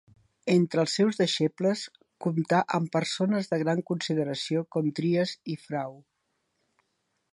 Entre 0.51 0.79
els 0.83 0.93
seus 0.99 1.19
deixebles 1.19 1.83
comptà 2.25 2.61
amb 2.77 2.91
persones 2.95 3.51
de 3.51 3.61
gran 3.65 3.85
consideració 3.91 4.65
com 4.77 4.91
Tries 5.01 5.35
i 5.57 5.59
Frau. 5.67 5.95